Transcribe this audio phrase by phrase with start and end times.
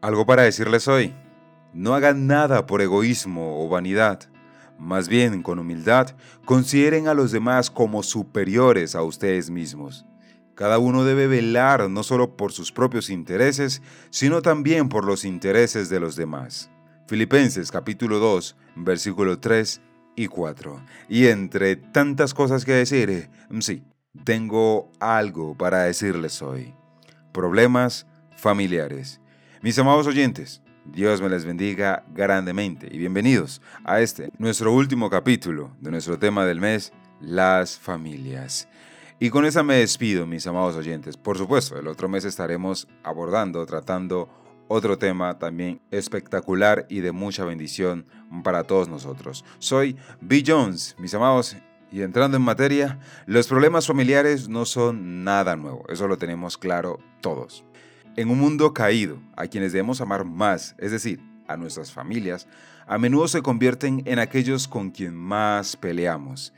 [0.00, 1.14] Algo para decirles hoy.
[1.72, 4.20] No hagan nada por egoísmo o vanidad.
[4.78, 10.04] Más bien, con humildad, consideren a los demás como superiores a ustedes mismos.
[10.54, 15.88] Cada uno debe velar no solo por sus propios intereses, sino también por los intereses
[15.88, 16.70] de los demás.
[17.06, 19.80] Filipenses capítulo 2, versículo 3
[20.16, 20.80] y 4.
[21.08, 23.84] Y entre tantas cosas que decir, sí,
[24.24, 26.74] tengo algo para decirles hoy.
[27.32, 28.06] Problemas
[28.36, 29.20] familiares.
[29.62, 35.70] Mis amados oyentes, Dios me les bendiga grandemente y bienvenidos a este, nuestro último capítulo
[35.80, 36.92] de nuestro tema del mes,
[37.22, 38.68] las familias.
[39.18, 41.16] Y con esa me despido, mis amados oyentes.
[41.16, 44.28] Por supuesto, el otro mes estaremos abordando, tratando
[44.68, 48.04] otro tema también espectacular y de mucha bendición
[48.44, 49.42] para todos nosotros.
[49.58, 50.44] Soy B.
[50.46, 51.56] Jones, mis amados,
[51.90, 56.98] y entrando en materia, los problemas familiares no son nada nuevo, eso lo tenemos claro
[57.22, 57.64] todos.
[58.16, 62.48] En un mundo caído, a quienes debemos amar más, es decir, a nuestras familias,
[62.86, 66.54] a menudo se convierten en aquellos con quien más peleamos.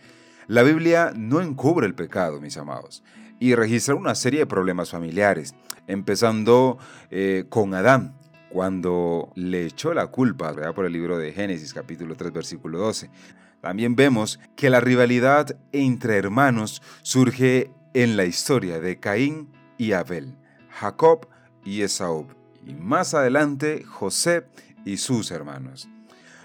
[0.46, 3.02] La Biblia no encubre el pecado, mis amados,
[3.40, 5.56] y registra una serie de problemas familiares,
[5.88, 6.78] empezando
[7.10, 8.14] eh, con Adán,
[8.50, 10.74] cuando le echó la culpa ¿verdad?
[10.74, 13.10] por el libro de Génesis capítulo 3 versículo 12.
[13.60, 20.36] También vemos que la rivalidad entre hermanos surge en la historia de Caín y Abel.
[20.70, 21.28] Jacob
[21.64, 22.26] y Esaú,
[22.66, 24.44] y más adelante José
[24.84, 25.88] y sus hermanos.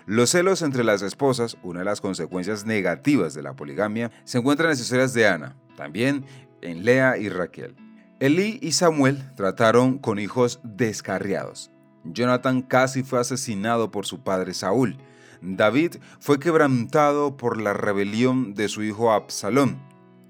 [0.05, 4.67] Los celos entre las esposas, una de las consecuencias negativas de la poligamia, se encuentran
[4.67, 6.25] en las historias de Ana, también
[6.61, 7.75] en Lea y Raquel.
[8.19, 11.71] Elí y Samuel trataron con hijos descarriados.
[12.03, 14.97] Jonathan casi fue asesinado por su padre Saúl.
[15.41, 19.77] David fue quebrantado por la rebelión de su hijo Absalón.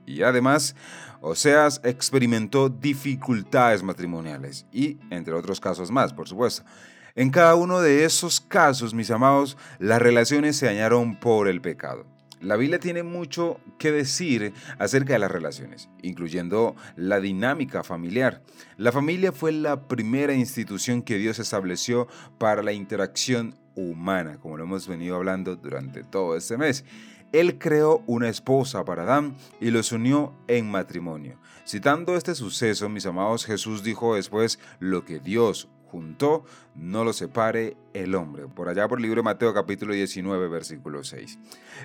[0.06, 0.76] Y además,
[1.22, 6.64] Oseas experimentó dificultades matrimoniales y, entre otros casos más, por supuesto.
[7.16, 12.06] En cada uno de esos casos, mis amados, las relaciones se dañaron por el pecado.
[12.44, 18.42] La Biblia tiene mucho que decir acerca de las relaciones, incluyendo la dinámica familiar.
[18.76, 24.66] La familia fue la primera institución que Dios estableció para la interacción humana, como lo
[24.66, 26.84] hemos venido hablando durante todo este mes.
[27.32, 31.40] Él creó una esposa para Adán y los unió en matrimonio.
[31.66, 36.44] Citando este suceso, mis amados, Jesús dijo después, lo que Dios juntó,
[36.74, 38.48] no lo separe el hombre.
[38.48, 41.38] Por allá por el libro de Mateo capítulo 19, versículo 6.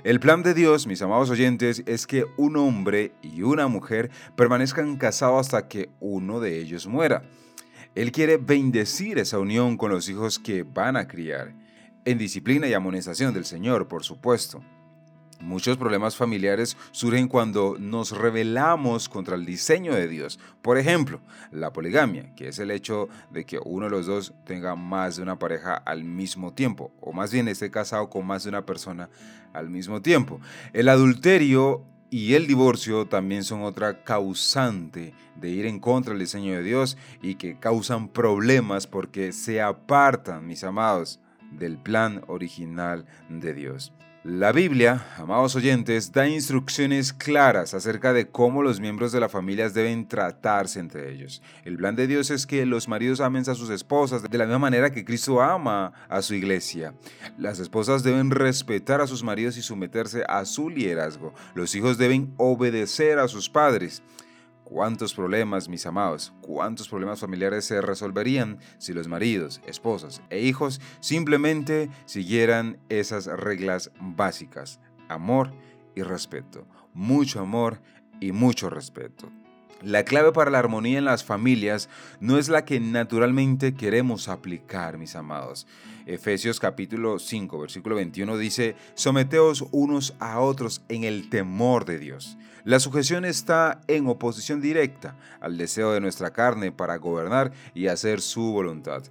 [0.02, 4.96] El plan de Dios, mis amados oyentes, es que un hombre y una mujer permanezcan
[4.96, 7.22] casados hasta que uno de ellos muera.
[7.94, 11.52] Él quiere bendecir esa unión con los hijos que van a criar,
[12.06, 14.62] en disciplina y amonestación del Señor, por supuesto.
[15.40, 20.40] Muchos problemas familiares surgen cuando nos rebelamos contra el diseño de Dios.
[20.62, 21.20] Por ejemplo,
[21.52, 25.22] la poligamia, que es el hecho de que uno de los dos tenga más de
[25.22, 29.10] una pareja al mismo tiempo, o más bien esté casado con más de una persona
[29.52, 30.40] al mismo tiempo.
[30.72, 36.54] El adulterio y el divorcio también son otra causante de ir en contra del diseño
[36.54, 41.20] de Dios y que causan problemas porque se apartan, mis amados,
[41.52, 43.92] del plan original de Dios.
[44.24, 49.70] La Biblia, amados oyentes, da instrucciones claras acerca de cómo los miembros de la familia
[49.70, 51.40] deben tratarse entre ellos.
[51.64, 54.58] El plan de Dios es que los maridos amen a sus esposas de la misma
[54.58, 56.94] manera que Cristo ama a su iglesia.
[57.38, 61.32] Las esposas deben respetar a sus maridos y someterse a su liderazgo.
[61.54, 64.02] Los hijos deben obedecer a sus padres.
[64.68, 70.78] ¿Cuántos problemas, mis amados, cuántos problemas familiares se resolverían si los maridos, esposas e hijos
[71.00, 74.78] simplemente siguieran esas reglas básicas?
[75.08, 75.54] Amor
[75.94, 76.66] y respeto.
[76.92, 77.80] Mucho amor
[78.20, 79.32] y mucho respeto.
[79.82, 84.98] La clave para la armonía en las familias no es la que naturalmente queremos aplicar,
[84.98, 85.68] mis amados.
[86.06, 92.36] Efesios capítulo 5, versículo 21 dice, someteos unos a otros en el temor de Dios.
[92.64, 98.20] La sujeción está en oposición directa al deseo de nuestra carne para gobernar y hacer
[98.20, 99.04] su voluntad.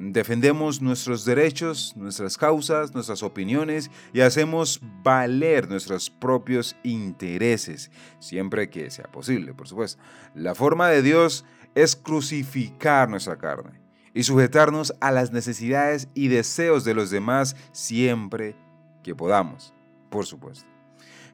[0.00, 7.90] Defendemos nuestros derechos, nuestras causas, nuestras opiniones y hacemos valer nuestros propios intereses,
[8.20, 10.00] siempre que sea posible, por supuesto.
[10.36, 13.80] La forma de Dios es crucificar nuestra carne
[14.14, 18.54] y sujetarnos a las necesidades y deseos de los demás siempre
[19.02, 19.74] que podamos,
[20.10, 20.77] por supuesto.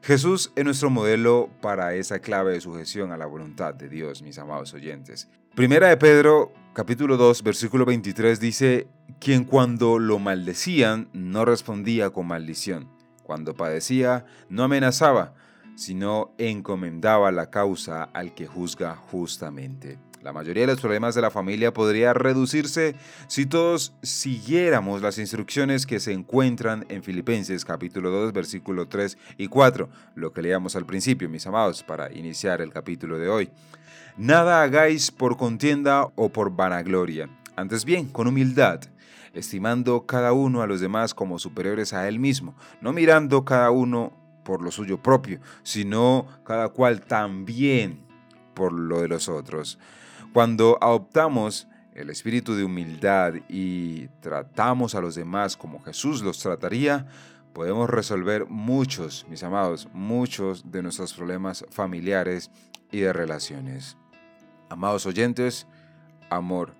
[0.05, 4.37] Jesús es nuestro modelo para esa clave de sujeción a la voluntad de Dios, mis
[4.37, 5.27] amados oyentes.
[5.55, 8.87] Primera de Pedro, capítulo 2, versículo 23 dice,
[9.19, 12.87] quien cuando lo maldecían no respondía con maldición,
[13.23, 15.33] cuando padecía no amenazaba,
[15.73, 19.97] sino encomendaba la causa al que juzga justamente.
[20.25, 22.95] La mayoría de los problemas de la familia podría reducirse
[23.27, 29.47] si todos siguiéramos las instrucciones que se encuentran en Filipenses capítulo 2 versículo 3 y
[29.49, 33.51] 4, lo que leíamos al principio, mis amados, para iniciar el capítulo de hoy.
[34.17, 38.79] Nada hagáis por contienda o por vanagloria, antes bien, con humildad,
[39.35, 44.11] estimando cada uno a los demás como superiores a él mismo, no mirando cada uno
[44.43, 47.99] por lo suyo propio, sino cada cual también
[48.55, 49.77] por lo de los otros.
[50.35, 57.07] Cuando adoptamos el espíritu de humildad y tratamos a los demás como Jesús los trataría,
[57.53, 62.51] podemos resolver muchos, mis amados, muchos de nuestros problemas familiares
[62.91, 63.95] y de relaciones.
[64.69, 65.67] Amados oyentes,
[66.29, 66.73] amor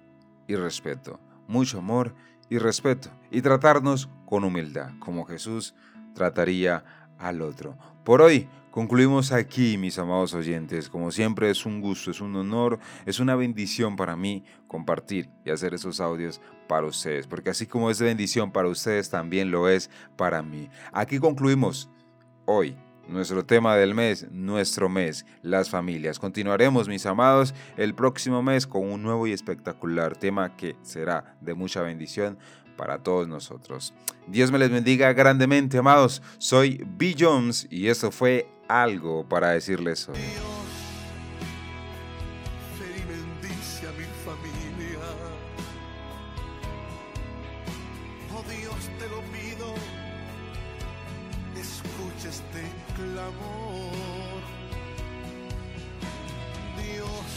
[0.50, 1.22] y respeto.
[1.48, 2.14] Mucho amor
[2.50, 3.08] y respeto.
[3.32, 5.76] Y tratarnos con humildad, como Jesús
[6.14, 6.84] trataría
[7.18, 7.78] al otro.
[8.04, 10.90] Por hoy concluimos aquí, mis amados oyentes.
[10.90, 15.52] Como siempre es un gusto, es un honor, es una bendición para mí compartir y
[15.52, 17.26] hacer esos audios para ustedes.
[17.26, 20.70] Porque así como es bendición para ustedes, también lo es para mí.
[20.92, 21.90] Aquí concluimos
[22.46, 22.76] hoy
[23.08, 26.20] nuestro tema del mes, nuestro mes, las familias.
[26.20, 31.54] Continuaremos, mis amados, el próximo mes con un nuevo y espectacular tema que será de
[31.54, 32.38] mucha bendición
[32.76, 33.94] para todos nosotros.
[34.28, 36.22] Dios me les bendiga grandemente, amados.
[36.38, 37.16] Soy B.
[37.18, 40.18] Jones y eso fue algo para decirles hoy.
[48.34, 49.74] Oh Dios, te lo pido,
[51.58, 52.64] escucha este
[52.96, 54.42] clamor.
[56.82, 57.32] Dios,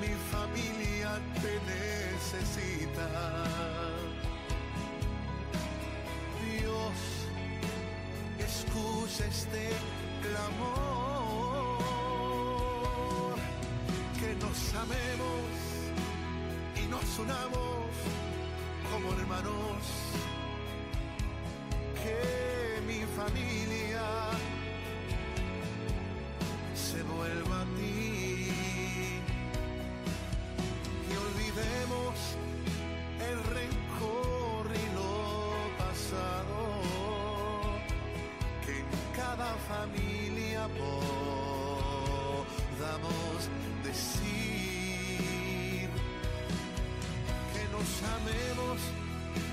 [0.00, 3.08] mi familia te necesita.
[6.44, 6.98] Dios,
[8.38, 9.64] escucha este
[10.22, 11.82] clamor.
[14.18, 15.50] Que nos amemos
[16.82, 17.90] y nos unamos
[18.90, 19.82] como hermanos.
[22.02, 22.51] Que
[23.16, 24.02] familia
[26.74, 28.48] se vuelva a ti.
[31.08, 32.14] Y olvidemos
[33.30, 35.12] el rencor y lo
[35.78, 36.60] pasado.
[38.64, 40.62] Que en cada familia
[42.78, 43.40] podamos
[43.84, 44.30] decir
[47.52, 48.78] que nos amemos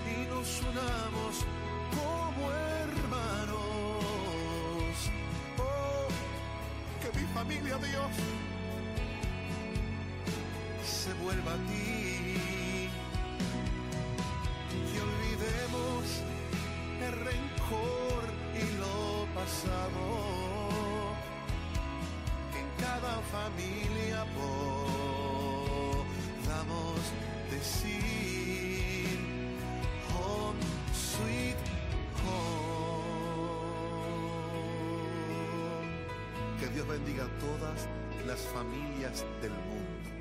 [0.08, 1.34] y nos unamos
[7.50, 8.12] familia, Dios,
[10.86, 12.09] se vuelva a ti.
[36.80, 37.90] Dios bendiga a todas
[38.26, 40.19] las familias del mundo.